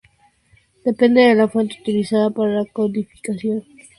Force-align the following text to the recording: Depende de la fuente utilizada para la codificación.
Depende 0.83 1.21
de 1.21 1.35
la 1.35 1.47
fuente 1.47 1.77
utilizada 1.79 2.31
para 2.31 2.53
la 2.61 2.65
codificación. 2.65 3.63